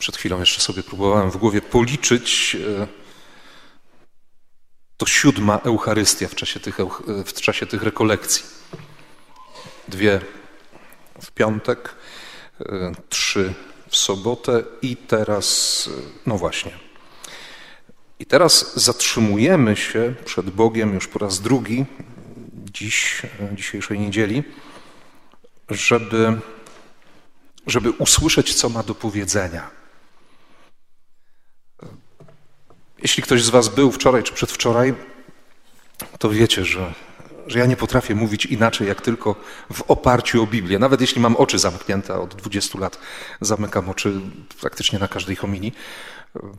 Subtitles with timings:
[0.00, 2.56] Przed chwilą jeszcze sobie próbowałem w głowie policzyć.
[2.80, 2.86] E,
[4.96, 6.78] to siódma Eucharystia w czasie tych,
[7.26, 8.44] w czasie tych rekolekcji.
[9.88, 10.20] Dwie
[11.22, 11.94] w piątek,
[12.60, 13.54] e, trzy
[13.88, 16.72] w sobotę i teraz, e, no właśnie.
[18.18, 21.86] I teraz zatrzymujemy się przed Bogiem już po raz drugi,
[22.72, 23.22] dziś,
[23.52, 24.42] dzisiejszej niedzieli,
[25.70, 26.40] żeby,
[27.66, 29.79] żeby usłyszeć, co ma do powiedzenia.
[33.02, 34.94] Jeśli ktoś z Was był wczoraj czy przedwczoraj,
[36.18, 36.94] to wiecie, że,
[37.46, 39.34] że ja nie potrafię mówić inaczej, jak tylko
[39.72, 40.78] w oparciu o Biblię.
[40.78, 42.98] Nawet jeśli mam oczy zamknięte, od 20 lat
[43.40, 44.20] zamykam oczy
[44.60, 45.74] praktycznie na każdej homilii,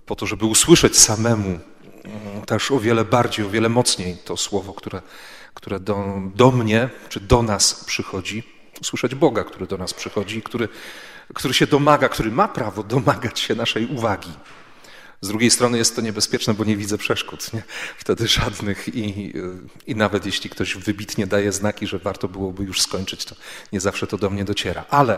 [0.05, 4.73] po to, żeby usłyszeć samemu mm, też o wiele bardziej, o wiele mocniej to słowo,
[4.73, 5.01] które,
[5.53, 8.43] które do, do mnie czy do nas przychodzi.
[8.81, 10.69] Usłyszeć Boga, który do nas przychodzi, który,
[11.33, 14.31] który się domaga, który ma prawo domagać się naszej uwagi.
[15.21, 17.63] Z drugiej strony jest to niebezpieczne, bo nie widzę przeszkód, nie?
[17.97, 19.33] wtedy żadnych i,
[19.87, 23.35] i nawet jeśli ktoś wybitnie daje znaki, że warto byłoby już skończyć, to
[23.73, 24.85] nie zawsze to do mnie dociera.
[24.89, 25.17] Ale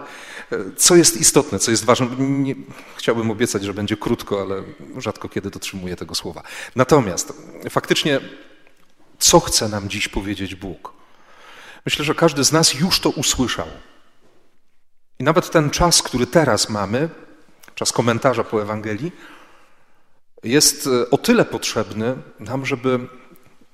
[0.52, 2.56] e, co jest istotne, co jest ważne, nie,
[2.98, 4.64] chciałbym obiecać, że będzie krótko, ale
[4.98, 6.44] rzadko kiedy dotrzymuję tego słowa.
[6.76, 7.34] Natomiast
[7.70, 8.20] faktycznie,
[9.20, 10.94] co chce nam dziś powiedzieć Bóg?
[11.86, 13.67] Myślę, że każdy z nas już to usłyszał.
[15.20, 17.10] I nawet ten czas, który teraz mamy,
[17.76, 19.12] czas komentarza po Ewangelii,
[20.44, 22.99] jest e, o tyle potrzebny nam, żeby,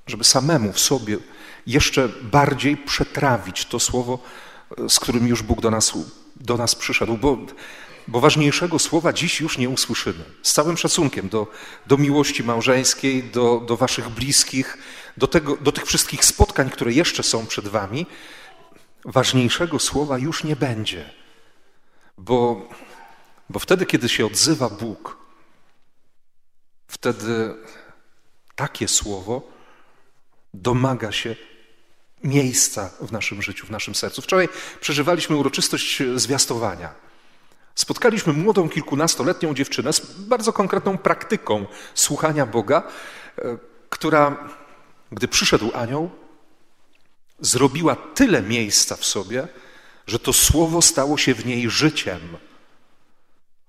[0.08, 1.18] żeby samemu w sobie
[1.68, 4.20] jeszcze bardziej przetrawić to słowo,
[4.78, 5.94] e, z którym już Bóg do nas,
[6.36, 7.38] do nas przyszedł, bo,
[8.08, 10.24] bo ważniejszego słowa dziś już nie usłyszymy.
[10.44, 11.48] Z całym szacunkiem do,
[11.88, 14.78] do miłości małżeńskiej, do, do waszych bliskich,
[15.18, 18.06] do, tego, do tych wszystkich spotkań, które jeszcze są przed wami,
[19.06, 21.10] ważniejszego słowa już nie będzie.
[22.18, 22.68] Bo,
[23.50, 25.18] bo wtedy, kiedy się odzywa Bóg,
[26.90, 27.56] wtedy
[28.56, 29.52] takie słowo
[30.54, 31.36] domaga się
[32.24, 34.22] miejsca w naszym życiu, w naszym sercu.
[34.22, 34.50] Wczoraj
[34.82, 36.94] przeżywaliśmy uroczystość zwiastowania.
[37.76, 42.84] Spotkaliśmy młodą, kilkunastoletnią dziewczynę z bardzo konkretną praktyką słuchania Boga,
[43.38, 43.58] e,
[43.90, 44.50] która,
[45.12, 46.10] gdy przyszedł anioł,
[47.40, 49.48] zrobiła tyle miejsca w sobie,
[50.08, 52.20] że to słowo stało się w niej życiem.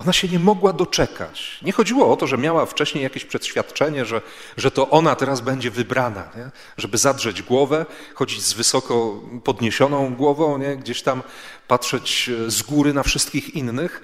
[0.00, 1.58] Ona się nie mogła doczekać.
[1.62, 4.22] Nie chodziło o to, że miała wcześniej jakieś przeświadczenie, że,
[4.56, 6.50] że to ona teraz będzie wybrana, nie?
[6.76, 10.76] żeby zadrzeć głowę, chodzić z wysoko podniesioną głową, nie?
[10.76, 11.22] gdzieś tam
[11.68, 14.02] patrzeć z góry na wszystkich innych.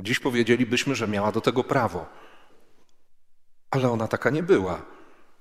[0.00, 2.06] Dziś powiedzielibyśmy, że miała do tego prawo.
[3.70, 4.82] Ale ona taka nie była.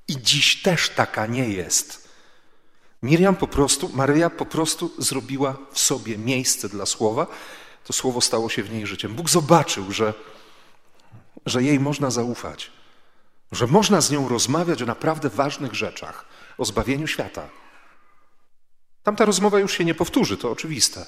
[0.08, 2.10] I dziś też taka nie jest.
[3.04, 7.28] Miriam po prostu, Maryja po prostu zrobiła w sobie miejsce dla słowa
[7.86, 9.14] to słowo stało się w niej życiem.
[9.14, 10.14] Bóg zobaczył, że,
[11.46, 12.72] że jej można zaufać,
[13.52, 16.26] że można z nią rozmawiać o naprawdę ważnych rzeczach,
[16.58, 17.50] o zbawieniu świata.
[19.04, 21.06] Tamta rozmowa już się nie powtórzy, to oczywiste,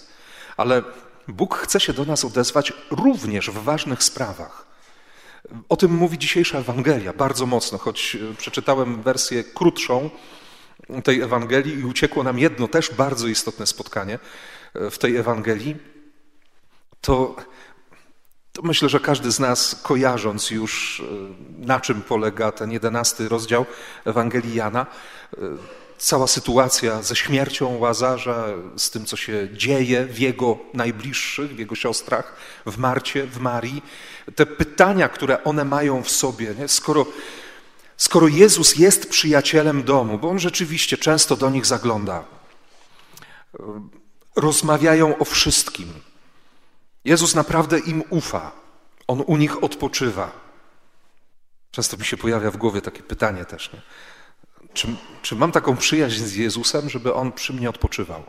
[0.57, 0.83] ale
[1.27, 4.67] Bóg chce się do nas odezwać również w ważnych sprawach.
[5.69, 10.09] O tym mówi dzisiejsza Ewangelia bardzo mocno, choć przeczytałem wersję krótszą
[11.03, 14.19] tej Ewangelii i uciekło nam jedno też bardzo istotne spotkanie
[14.73, 15.96] w tej Ewangelii
[17.07, 17.35] to,
[18.51, 21.03] to myślę, że każdy z nas, kojarząc już,
[21.59, 23.65] e, na czym polega ten jedenasty rozdział
[24.05, 24.85] Ewangelii Jana,
[25.33, 25.37] e,
[25.97, 28.45] cała sytuacja ze śmiercią Łazarza,
[28.77, 32.35] z tym, co się dzieje w jego najbliższych, w jego siostrach,
[32.65, 33.81] w Marcie, w Marii,
[34.35, 36.67] te pytania, które one mają w sobie, nie?
[36.67, 37.05] skoro
[37.97, 42.23] skoro Jezus jest przyjacielem domu, bo on rzeczywiście często do nich zagląda,
[43.59, 43.89] e,
[44.35, 46.06] rozmawiają o wszystkim.
[47.07, 48.51] Jezus naprawdę im ufa.
[49.07, 50.31] On u nich odpoczywa.
[51.71, 53.73] Często mi się pojawia w głowie takie pytanie też.
[53.73, 53.81] Nie?
[54.73, 54.87] Czy,
[55.21, 58.23] czy mam taką przyjaźń z Jezusem, żeby On przy mnie odpoczywał?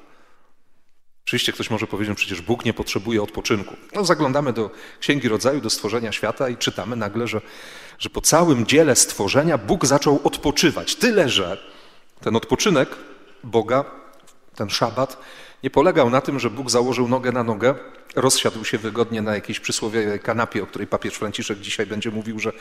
[1.25, 3.77] Oczywiście ktoś może powiedzieć, przecież Bóg nie potrzebuje odpoczynku.
[3.95, 7.41] No, zaglądamy do Księgi Rodzaju, do stworzenia świata i czytamy nagle, że,
[7.99, 10.97] że po całym dziele stworzenia Bóg zaczął odpoczywać.
[10.97, 11.59] Tyle, że
[12.21, 12.89] ten odpoczynek
[13.45, 13.85] Boga,
[14.55, 15.19] ten szabat,
[15.63, 17.75] nie polegał na tym, że Bóg założył nogę na nogę,
[18.17, 22.53] rozsiadł się wygodnie na jakiejś przysłowiowej kanapie, o której papież Franciszek dzisiaj będzie mówił, że,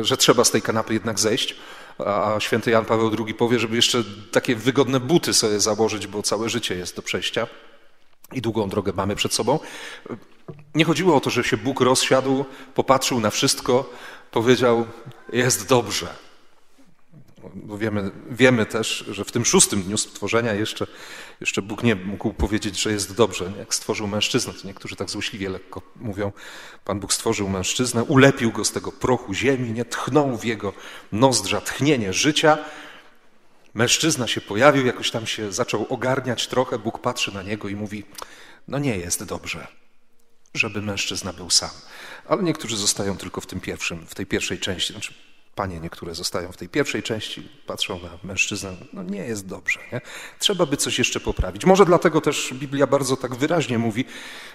[0.00, 1.56] że trzeba z tej kanapy jednak zejść,
[1.98, 6.48] a święty Jan Paweł II powie, żeby jeszcze takie wygodne buty sobie założyć, bo całe
[6.48, 7.46] życie jest do przejścia
[8.32, 9.58] i długą drogę mamy przed sobą.
[10.74, 12.44] Nie chodziło o to, że się Bóg rozsiadł,
[12.74, 13.90] popatrzył na wszystko,
[14.30, 14.86] powiedział:
[15.32, 16.23] Jest dobrze.
[17.54, 20.86] Bo wiemy, wiemy też, że w tym szóstym dniu stworzenia jeszcze,
[21.40, 23.52] jeszcze Bóg nie mógł powiedzieć, że jest dobrze.
[23.58, 26.32] Jak stworzył mężczyznę, to niektórzy tak złośliwie lekko mówią,
[26.84, 30.72] Pan Bóg stworzył mężczyznę, ulepił go z tego prochu ziemi, nie tchnął w jego
[31.12, 32.58] nozdrza tchnienie życia.
[33.74, 38.04] Mężczyzna się pojawił, jakoś tam się zaczął ogarniać trochę, Bóg patrzy na niego i mówi,
[38.68, 39.66] no nie jest dobrze,
[40.54, 41.70] żeby mężczyzna był sam.
[42.28, 45.14] Ale niektórzy zostają tylko w tym pierwszym, w tej pierwszej części, znaczy
[45.54, 50.00] panie niektóre zostają w tej pierwszej części, patrzą na mężczyznę, no nie jest dobrze, nie?
[50.38, 51.64] Trzeba by coś jeszcze poprawić.
[51.64, 54.04] Może dlatego też Biblia bardzo tak wyraźnie mówi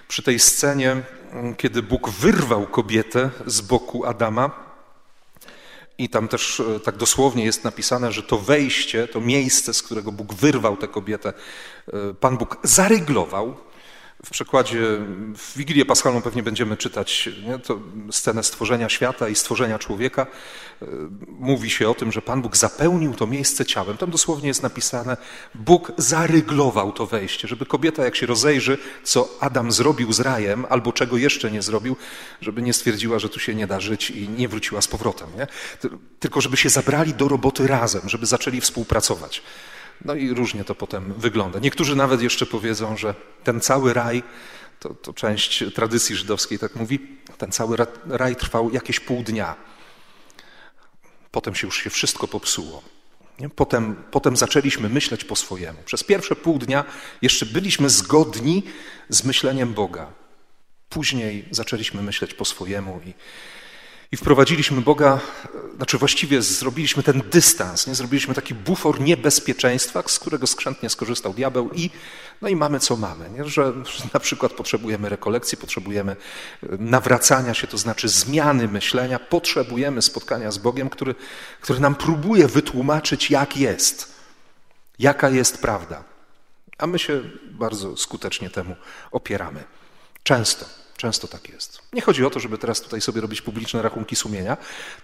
[0.08, 1.02] przy tej scenie,
[1.32, 4.70] mm, kiedy Bóg wyrwał kobietę z boku Adama,
[6.00, 10.12] i tam też e, tak dosłownie jest napisane, że to wejście, to miejsce, z którego
[10.12, 11.32] Bóg wyrwał tę kobietę,
[11.88, 13.56] e, Pan Bóg zaryglował,
[14.24, 14.80] w przekładzie,
[15.36, 17.80] w Wigilię Paschalną pewnie będziemy czytać nie, to
[18.10, 20.26] scenę stworzenia świata i stworzenia człowieka.
[20.82, 20.86] E,
[21.28, 23.96] mówi się o tym, że Pan Bóg zapełnił to miejsce ciałem.
[23.96, 25.16] Tam dosłownie jest napisane,
[25.54, 30.92] Bóg zaryglował to wejście, żeby kobieta jak się rozejrzy, co Adam zrobił z rajem, albo
[30.92, 31.96] czego jeszcze nie zrobił,
[32.40, 35.28] żeby nie stwierdziła, że tu się nie da żyć i nie wróciła z powrotem.
[35.36, 35.46] Nie?
[36.20, 39.42] Tylko żeby się zabrali do roboty razem, żeby zaczęli współpracować.
[40.04, 41.58] No i różnie to potem wygląda.
[41.58, 43.14] Niektórzy nawet jeszcze powiedzą, że
[43.44, 44.22] ten cały raj,
[44.80, 47.00] to, to część tradycji żydowskiej tak mówi,
[47.38, 47.76] ten cały
[48.06, 49.56] raj trwał jakieś pół dnia.
[51.30, 52.82] Potem się już się wszystko popsuło.
[53.56, 55.78] Potem, potem zaczęliśmy myśleć po swojemu.
[55.84, 56.84] Przez pierwsze pół dnia
[57.22, 58.62] jeszcze byliśmy zgodni
[59.08, 60.12] z myśleniem Boga.
[60.88, 63.14] Później zaczęliśmy myśleć po swojemu i,
[64.12, 65.20] i wprowadziliśmy Boga,
[65.76, 67.94] znaczy właściwie zrobiliśmy ten dystans, nie?
[67.94, 71.90] zrobiliśmy taki bufor niebezpieczeństwa, z którego skrzętnie skorzystał diabeł i,
[72.42, 73.30] no i mamy co mamy.
[73.30, 73.44] Nie?
[73.44, 73.72] Że
[74.14, 80.58] na przykład potrzebujemy rekolekcji, potrzebujemy e, nawracania się, to znaczy zmiany myślenia, potrzebujemy spotkania z
[80.58, 81.14] Bogiem, który,
[81.60, 84.14] który nam próbuje wytłumaczyć, jak jest,
[84.98, 86.04] jaka jest prawda.
[86.78, 88.76] A my się bardzo skutecznie temu
[89.10, 89.64] opieramy.
[90.22, 90.80] Często.
[91.00, 91.82] Często tak jest.
[91.92, 94.56] Nie chodzi o to, żeby teraz tutaj sobie robić publiczne rachunki sumienia,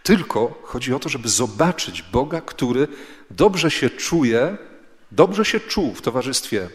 [0.03, 2.89] tylko chodzi o to, żeby zobaczyć Boga, który
[3.31, 4.57] dobrze się czuje,
[5.13, 6.69] dobrze się czuł w towarzystwie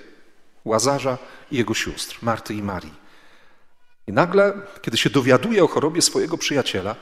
[0.66, 1.18] Łazarza
[1.52, 2.94] i jego sióstr, Marty i Marii.
[4.08, 6.96] I nagle, kiedy się dowiaduje o chorobie swojego przyjaciela,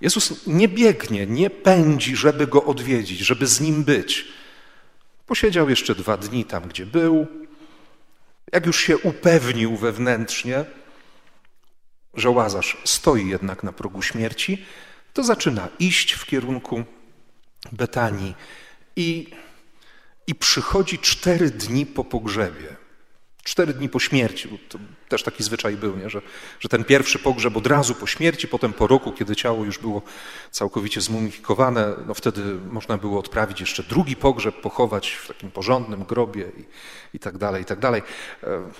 [0.00, 4.28] Jezus nie biegnie, nie pędzi, żeby go odwiedzić, żeby z nim być.
[5.26, 7.26] Posiedział jeszcze dwa dni tam, gdzie był.
[8.52, 10.64] Jak już się upewnił wewnętrznie,
[12.16, 14.64] że Łazarz stoi jednak na progu śmierci,
[15.12, 16.84] to zaczyna iść w kierunku
[17.72, 18.34] Betanii
[18.96, 19.30] i,
[20.26, 22.76] i przychodzi cztery dni po pogrzebie.
[23.44, 24.78] Cztery dni po śmierci, bo to
[25.08, 26.10] też taki zwyczaj był, nie?
[26.10, 26.22] Że,
[26.60, 30.02] że ten pierwszy pogrzeb od razu po śmierci, potem po roku, kiedy ciało już było
[30.50, 36.52] całkowicie zmumifikowane, no wtedy można było odprawić jeszcze drugi pogrzeb, pochować w takim porządnym grobie
[36.58, 36.64] i,
[37.16, 38.02] i tak dalej, i tak dalej.
[38.42, 38.70] E,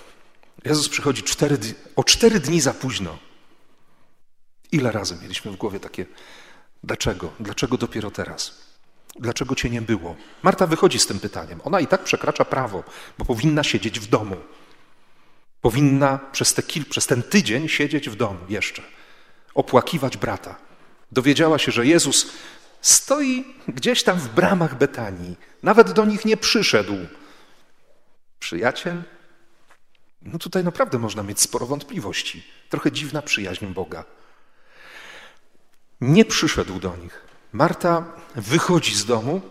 [0.65, 1.57] Jezus przychodzi cztery,
[1.95, 3.26] o cztery dni za późno.
[4.71, 6.05] Ile razy mieliśmy w głowie takie,
[6.83, 7.31] dlaczego?
[7.39, 8.67] Dlaczego dopiero teraz?
[9.19, 10.15] Dlaczego cię nie było?
[10.43, 11.61] Marta wychodzi z tym pytaniem.
[11.63, 12.83] Ona i tak przekracza prawo,
[13.17, 14.35] bo powinna siedzieć w domu.
[15.61, 18.81] Powinna przez, te kil, przez ten tydzień siedzieć w domu jeszcze,
[19.53, 20.55] opłakiwać brata.
[21.11, 22.31] Dowiedziała się, że Jezus
[22.81, 26.93] stoi gdzieś tam w bramach Betanii, nawet do nich nie przyszedł.
[28.39, 29.03] Przyjaciel?
[30.21, 32.43] No tutaj naprawdę można mieć sporo wątpliwości.
[32.69, 34.03] Trochę dziwna przyjaźń Boga
[36.01, 37.21] nie przyszedł do nich.
[37.53, 39.41] Marta wychodzi z domu.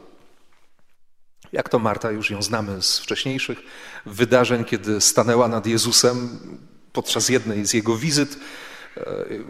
[1.52, 3.58] Jak to Marta, już ją znamy z wcześniejszych
[4.06, 6.38] wydarzeń, kiedy stanęła nad Jezusem
[6.92, 8.38] podczas jednej z jego wizyt,
[8.96, 9.02] e,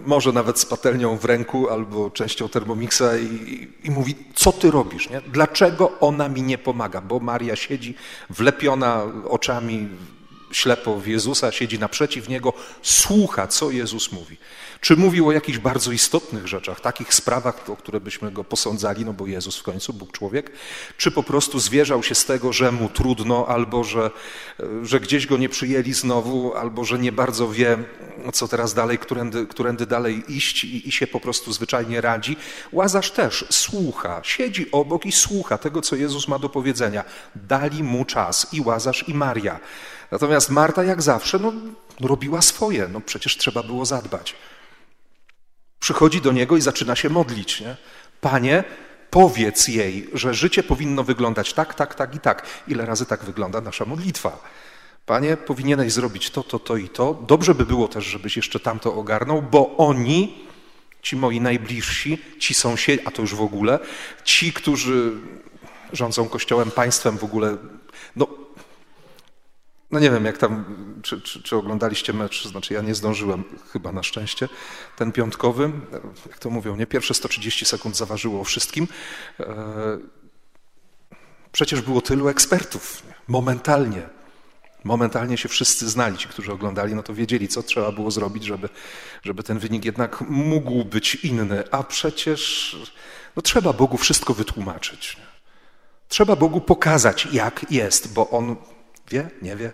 [0.06, 5.10] może nawet z patelnią w ręku albo częścią termomixa i, i, mówi, co ty robisz?
[5.10, 5.20] Nie?
[5.20, 7.00] Dlaczego ona mi nie pomaga?
[7.00, 7.94] Bo Maria siedzi
[8.30, 9.88] wlepiona oczami
[10.52, 14.36] ślepo w Jezusa, siedzi naprzeciw Niego, słucha, co Jezus mówi.
[14.80, 19.12] Czy mówił o jakichś bardzo istotnych rzeczach, takich sprawach, o które byśmy go posądzali, no
[19.12, 20.50] bo Jezus w końcu, Bóg człowiek,
[20.96, 24.10] czy po prostu zwierzał się z tego, że mu trudno, albo że,
[24.82, 27.78] że gdzieś go nie przyjęli znowu, albo że nie bardzo wie,
[28.32, 32.36] co teraz dalej, którędy, którędy dalej iść i, i się po prostu zwyczajnie radzi.
[32.72, 37.04] Łazarz też słucha, siedzi obok i słucha tego, co Jezus ma do powiedzenia.
[37.34, 39.60] Dali mu czas i Łazarz, i Maria.
[40.10, 41.52] Natomiast Marta, jak zawsze, no,
[42.00, 44.34] robiła swoje, no przecież trzeba było zadbać.
[45.80, 47.60] Przychodzi do niego i zaczyna się modlić.
[47.60, 47.76] Nie?
[48.20, 48.64] Panie,
[49.10, 52.46] powiedz jej, że życie powinno wyglądać tak, tak, tak i tak.
[52.68, 54.40] Ile razy tak wygląda nasza modlitwa?
[55.06, 57.22] Panie, powinieneś zrobić to, to, to i to.
[57.26, 60.46] Dobrze by było też, żebyś jeszcze tamto ogarnął, bo oni,
[61.02, 63.78] ci moi najbliżsi, ci sąsiedzi, a to już w ogóle,
[64.24, 65.12] ci, którzy
[65.92, 67.56] rządzą kościołem, państwem w ogóle.
[68.16, 68.26] No,
[69.90, 70.64] no nie wiem, jak tam,
[71.02, 74.48] czy, czy, czy, oglądaliście mecz, znaczy ja nie zdążyłem chyba na szczęście,
[74.96, 75.70] ten piątkowy,
[76.28, 76.86] jak to mówią, nie?
[76.86, 78.88] Pierwsze 130 sekund zaważyło o wszystkim.
[79.40, 79.98] E,
[81.52, 84.02] przecież było tylu ekspertów, momentalnie.
[84.84, 88.68] Momentalnie się wszyscy znali, ci, którzy oglądali, no to wiedzieli, co trzeba było zrobić, żeby,
[89.22, 91.64] żeby ten wynik jednak mógł być inny.
[91.70, 92.76] A przecież
[93.36, 95.16] no, trzeba Bogu wszystko wytłumaczyć.
[96.08, 98.56] Trzeba Bogu pokazać, jak jest, bo On
[99.10, 99.72] wie, nie wie.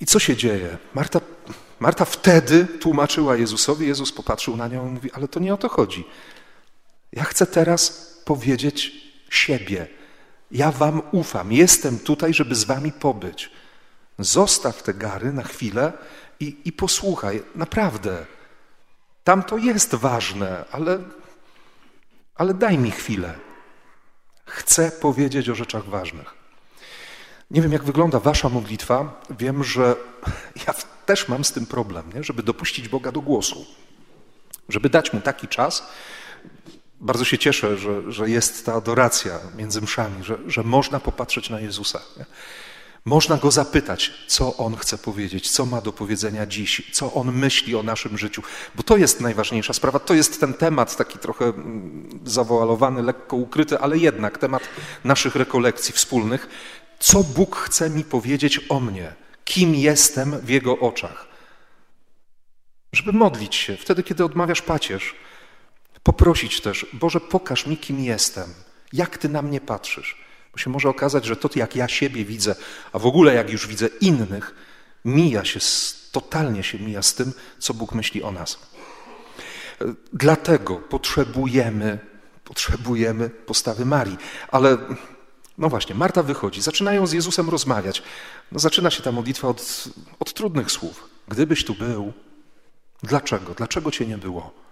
[0.00, 0.78] I co się dzieje?
[0.94, 1.20] Marta,
[1.80, 5.68] Marta wtedy tłumaczyła Jezusowi, Jezus popatrzył na nią i mówi, ale to nie o to
[5.68, 6.04] chodzi.
[7.12, 7.90] Ja chcę teraz
[8.24, 8.92] powiedzieć
[9.30, 9.86] siebie.
[10.50, 13.50] Ja wam ufam, jestem tutaj, żeby z wami pobyć.
[14.18, 15.92] Zostaw te gary na chwilę
[16.40, 18.26] i, i posłuchaj, naprawdę.
[19.24, 20.98] Tam to jest ważne, ale,
[22.34, 23.34] ale daj mi chwilę.
[24.46, 26.35] Chcę powiedzieć o rzeczach ważnych.
[27.50, 29.20] Nie wiem, jak wygląda Wasza modlitwa.
[29.38, 29.96] Wiem, że
[30.66, 30.74] ja
[31.06, 32.24] też mam z tym problem, nie?
[32.24, 33.66] żeby dopuścić Boga do głosu,
[34.68, 35.86] żeby dać mu taki czas.
[37.00, 41.60] Bardzo się cieszę, że, że jest ta adoracja między mszami, że, że można popatrzeć na
[41.60, 42.00] Jezusa.
[42.16, 42.24] Nie?
[43.04, 47.76] Można go zapytać, co on chce powiedzieć, co ma do powiedzenia dziś, co on myśli
[47.76, 48.42] o naszym życiu,
[48.74, 49.98] bo to jest najważniejsza sprawa.
[49.98, 54.62] To jest ten temat taki trochę mm, zawoalowany, lekko ukryty, ale jednak temat
[55.04, 56.48] naszych rekolekcji wspólnych.
[56.98, 59.12] Co Bóg chce mi powiedzieć o mnie?
[59.44, 61.26] Kim jestem w Jego oczach?
[62.92, 65.14] Żeby modlić się wtedy, kiedy odmawiasz pacierz,
[66.02, 68.54] poprosić też, Boże, pokaż mi, kim jestem,
[68.92, 70.16] jak Ty na mnie patrzysz.
[70.52, 72.54] Bo się może okazać, że to, jak ja siebie widzę,
[72.92, 74.54] a w ogóle jak już widzę innych,
[75.04, 75.60] mija się,
[76.12, 78.58] totalnie się mija z tym, co Bóg myśli o nas.
[80.12, 81.98] Dlatego potrzebujemy,
[82.44, 84.16] potrzebujemy postawy Marii.
[84.48, 84.78] Ale
[85.58, 88.02] no właśnie, Marta wychodzi, zaczynają z Jezusem rozmawiać.
[88.52, 89.88] No zaczyna się ta modlitwa od,
[90.20, 91.08] od trudnych słów.
[91.28, 92.12] Gdybyś tu był,
[93.02, 93.54] dlaczego?
[93.54, 94.66] Dlaczego cię nie było?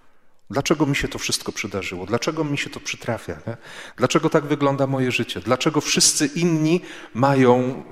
[0.50, 2.07] Dlaczego mi się to wszystko przydarzyło?
[2.07, 3.37] Dlaczego mi się to przytrafia?
[3.47, 3.57] Nie?
[3.97, 5.41] Dlaczego tak wygląda moje życie?
[5.41, 6.81] Dlaczego wszyscy inni
[7.14, 7.85] mają.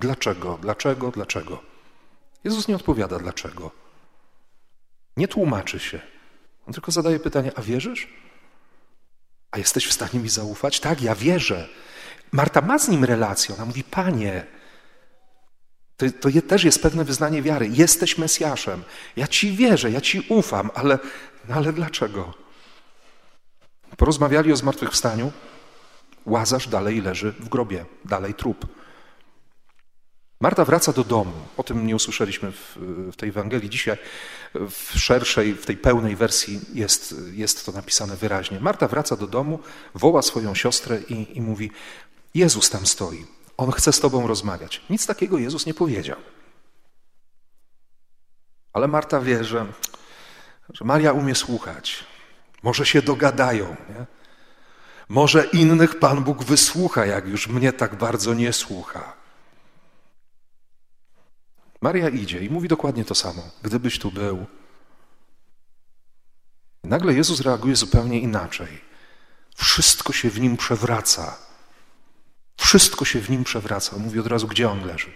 [0.00, 0.58] Dlaczego?
[0.62, 1.10] Dlaczego?
[1.10, 1.62] Dlaczego?
[2.44, 3.70] Jezus nie odpowiada dlaczego.
[5.16, 6.00] Nie tłumaczy się.
[6.66, 8.08] On tylko zadaje pytanie: A wierzysz?
[9.54, 10.80] A jesteś w stanie mi zaufać?
[10.80, 11.68] Tak, ja wierzę.
[12.32, 13.54] Marta ma z nim relację.
[13.54, 14.46] Ona mówi: Panie,
[15.96, 17.68] to, to je, też jest pewne wyznanie wiary.
[17.68, 18.84] Jesteś Mesjaszem.
[19.16, 20.98] Ja ci wierzę, ja ci ufam, ale,
[21.48, 22.34] no ale dlaczego?
[23.96, 25.32] Porozmawiali o zmartwychwstaniu.
[26.26, 28.66] Łazarz dalej leży w grobie, dalej trup.
[30.44, 31.32] Marta wraca do domu.
[31.56, 32.76] O tym nie usłyszeliśmy w,
[33.12, 33.96] w, tej Ewangelii dzisiaj.
[34.54, 38.60] W szerszej, w tej pełnej wersji jest, jest to napisane wyraźnie.
[38.60, 39.58] Marta wraca do domu,
[39.94, 41.70] woła swoją siostrę i, i mówi:
[42.34, 43.26] Jezus tam stoi.
[43.56, 44.80] On chce z tobą rozmawiać.
[44.90, 46.16] Nic takiego Jezus nie powiedział.
[48.72, 49.66] Ale Marta wie, że,
[50.74, 52.04] że Maria umie słuchać.
[52.62, 53.76] Może się dogadają.
[53.88, 54.06] Nie?
[55.08, 59.23] Może innych Pan Bóg wysłucha, jak już mnie tak bardzo nie słucha.
[61.84, 63.42] Maria idzie i mówi dokładnie to samo.
[63.62, 64.46] Gdybyś tu był.
[66.84, 68.80] nagle Jezus reaguje zupełnie inaczej.
[69.56, 71.38] Wszystko się w nim przewraca.
[72.56, 73.96] Wszystko się w nim przewraca.
[73.98, 75.12] Mówi od razu, gdzie on leży.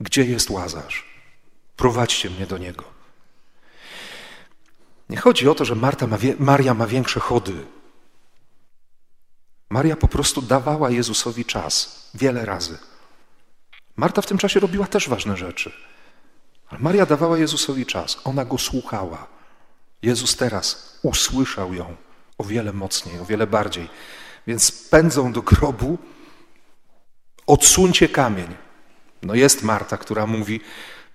[0.00, 1.04] Gdzie jest łazarz?
[1.76, 2.84] Prowadźcie mnie do niego.
[5.08, 7.66] Nie chodzi o to, że Marta ma Maria ma większe chody.
[9.70, 12.78] Maria po prostu dawała Jezusowi czas wiele razy.
[13.96, 15.72] Marta w tym czasie robiła też ważne rzeczy.
[16.68, 18.18] Ale Maria dawała Jezusowi czas.
[18.24, 19.26] Ona go słuchała.
[20.02, 21.96] Jezus teraz usłyszał ją
[22.38, 23.88] o wiele mocniej, o wiele bardziej.
[24.46, 25.98] Więc pędzą do grobu
[27.46, 28.56] Odsuńcie kamień.
[29.22, 30.60] No jest Marta, która mówi,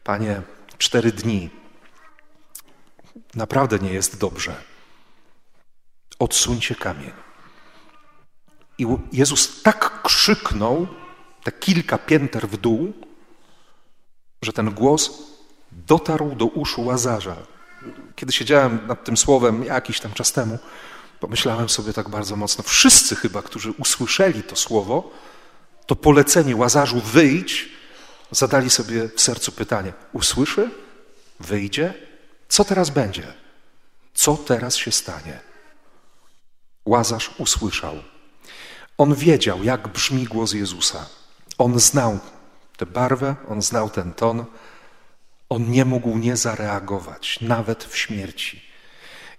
[0.03, 0.41] panie,
[0.77, 1.50] cztery dni.
[3.35, 4.55] Naprawdę nie jest dobrze.
[6.19, 7.11] Odsuńcie kamień.
[8.77, 10.88] I Jezus tak krzyknął,
[11.43, 12.93] te kilka pięter w dół,
[14.41, 15.12] że ten głos
[15.71, 17.36] dotarł do uszu Łazarza.
[18.15, 20.60] Kiedy siedziałem nad tym słowem jakiś tam czas temu,
[21.19, 25.12] pomyślałem sobie tak bardzo mocno, wszyscy chyba, którzy usłyszeli to słowo,
[25.86, 27.69] to polecenie Łazarzu wyjdź,
[28.31, 30.69] zadali sobie w sercu pytanie: usłyszy?
[31.39, 31.93] Wyjdzie?
[32.50, 33.33] Co teraz będzie?
[34.13, 35.39] Co teraz się stanie?
[36.86, 37.95] Łazarz usłyszał.
[38.98, 41.05] On wiedział, jak brzmi głos Jezusa.
[41.61, 42.19] On znał
[42.77, 44.45] tę barwę, on znał ten ton.
[45.49, 48.61] On nie mógł nie zareagować, nawet w śmierci.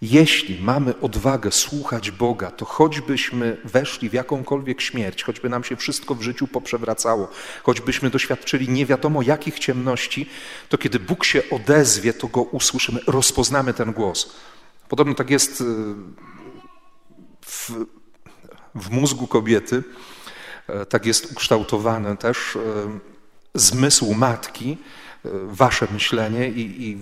[0.02, 6.14] Jeśli mamy odwagę słuchać Boga, to choćbyśmy weszli w jakąkolwiek śmierć, choćby nam się wszystko
[6.14, 7.28] w życiu poprzewracało,
[7.62, 10.30] choćbyśmy doświadczyli nie wiadomo jakich ciemności,
[10.68, 14.32] to kiedy Bóg się odezwie, to go usłyszymy, rozpoznamy ten głos.
[14.88, 15.64] Podobno tak jest y,
[17.46, 17.70] w,
[18.74, 19.82] w mózgu kobiety,
[20.88, 22.60] tak jest ukształtowany też e,
[23.54, 24.78] zmysł matki,
[25.24, 26.98] e, wasze myślenie i, i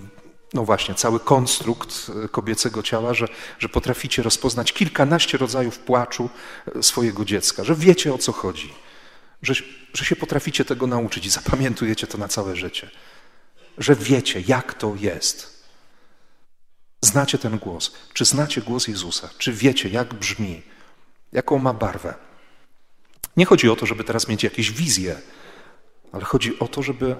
[0.53, 3.27] no właśnie, cały konstrukt kobiecego ciała, że,
[3.59, 6.29] że potraficie rozpoznać kilkanaście rodzajów płaczu
[6.81, 8.73] swojego dziecka, że wiecie o co chodzi,
[9.41, 9.53] że,
[9.93, 12.89] że się potraficie tego nauczyć i zapamiętujecie to na całe życie,
[13.77, 15.61] że wiecie, jak to jest.
[17.01, 17.91] Znacie ten głos.
[18.13, 19.29] Czy znacie głos Jezusa?
[19.37, 20.61] Czy wiecie, jak brzmi?
[21.31, 22.13] Jaką ma barwę?
[23.41, 25.15] Nie chodzi o to, żeby teraz mieć jakieś wizje,
[26.11, 27.15] ale chodzi o to, żeby,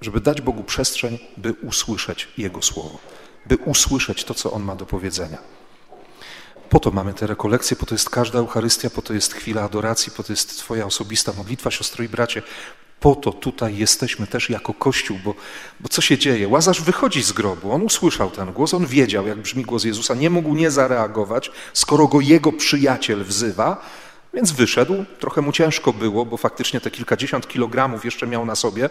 [0.00, 2.98] żeby dać Bogu przestrzeń, by usłyszeć Jego słowo,
[3.46, 5.38] by usłyszeć to, co On ma do powiedzenia.
[6.70, 10.12] Po to mamy te rekolekcje, po to jest każda Eucharystia, po to jest chwila adoracji,
[10.16, 12.42] po to jest Twoja osobista modlitwa, siostro i bracie.
[13.00, 15.34] Po to tutaj jesteśmy też jako Kościół, bo,
[15.80, 16.48] bo co się dzieje?
[16.48, 20.30] Łazarz wychodzi z grobu, on usłyszał ten głos, on wiedział, jak brzmi głos Jezusa, nie
[20.30, 23.82] mógł nie zareagować, skoro go jego przyjaciel wzywa,
[24.34, 28.90] więc wyszedł, trochę mu ciężko było, bo faktycznie te kilkadziesiąt kilogramów jeszcze miał na sobie,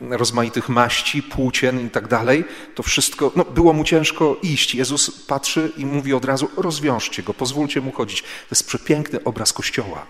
[0.00, 2.44] rozmaitych maści, płócien i tak dalej.
[2.74, 4.74] To wszystko, no było mu ciężko iść.
[4.74, 8.22] Jezus patrzy i mówi od razu, rozwiążcie go, pozwólcie mu chodzić.
[8.22, 10.06] To jest przepiękny obraz Kościoła.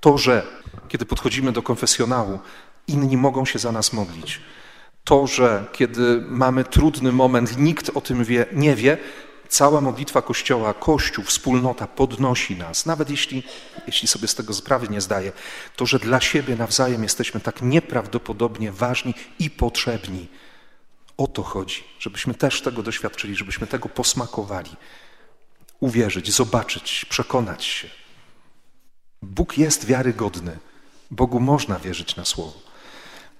[0.00, 0.46] To, że
[0.88, 2.38] kiedy podchodzimy do konfesjonału,
[2.88, 4.40] inni mogą się za nas modlić.
[5.04, 8.98] To, że kiedy mamy trudny moment, nikt o tym wie, nie wie,
[9.48, 13.42] cała modlitwa Kościoła, Kościół, wspólnota podnosi nas, nawet jeśli,
[13.86, 15.32] jeśli sobie z tego sprawy nie zdaje,
[15.76, 20.28] to, że dla siebie nawzajem jesteśmy tak nieprawdopodobnie ważni i potrzebni.
[21.16, 24.70] O to chodzi, żebyśmy też tego doświadczyli, żebyśmy tego posmakowali.
[25.80, 27.88] Uwierzyć, zobaczyć, przekonać się.
[29.22, 30.58] Bóg jest wiarygodny.
[31.10, 32.60] Bogu można wierzyć na słowo.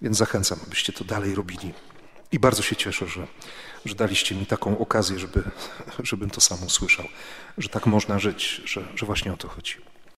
[0.02, 1.74] Więc zachęcam, abyście to dalej robili.
[2.32, 3.26] I bardzo się cieszę, że,
[3.84, 5.42] że daliście mi taką okazję, żeby,
[6.02, 7.06] żebym to samo usłyszał,
[7.58, 9.74] że tak można żyć, że, że właśnie o to chodzi.